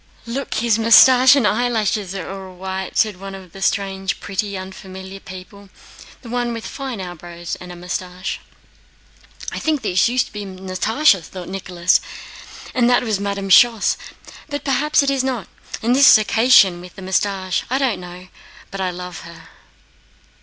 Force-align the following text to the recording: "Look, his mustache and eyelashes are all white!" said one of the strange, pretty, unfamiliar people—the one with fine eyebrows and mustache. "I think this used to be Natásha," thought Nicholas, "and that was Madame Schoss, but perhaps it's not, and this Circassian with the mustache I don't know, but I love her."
"Look, 0.25 0.55
his 0.55 0.79
mustache 0.79 1.35
and 1.35 1.45
eyelashes 1.45 2.15
are 2.15 2.27
all 2.27 2.55
white!" 2.55 2.97
said 2.97 3.19
one 3.19 3.35
of 3.35 3.51
the 3.51 3.61
strange, 3.61 4.19
pretty, 4.19 4.57
unfamiliar 4.57 5.19
people—the 5.19 6.27
one 6.27 6.53
with 6.53 6.65
fine 6.65 6.99
eyebrows 6.99 7.55
and 7.61 7.79
mustache. 7.79 8.39
"I 9.51 9.59
think 9.59 9.83
this 9.83 10.09
used 10.09 10.25
to 10.25 10.31
be 10.33 10.43
Natásha," 10.43 11.21
thought 11.21 11.49
Nicholas, 11.49 12.01
"and 12.73 12.89
that 12.89 13.03
was 13.03 13.19
Madame 13.19 13.49
Schoss, 13.51 13.95
but 14.49 14.63
perhaps 14.63 15.03
it's 15.03 15.21
not, 15.21 15.47
and 15.83 15.95
this 15.95 16.07
Circassian 16.07 16.81
with 16.81 16.95
the 16.95 17.03
mustache 17.03 17.63
I 17.69 17.77
don't 17.77 17.99
know, 17.99 18.29
but 18.71 18.81
I 18.81 18.89
love 18.89 19.19
her." 19.19 19.49